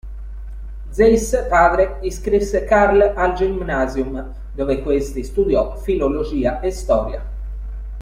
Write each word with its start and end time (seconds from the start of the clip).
Zeiss 0.91 1.35
padre 1.47 1.99
iscrisse 2.01 2.63
Carl 2.65 2.99
al 3.15 3.35
Gymnasium 3.35 4.33
dove 4.51 4.81
questi 4.81 5.23
studiò 5.23 5.75
filologia 5.77 6.59
e 6.59 6.71
storia. 6.71 7.23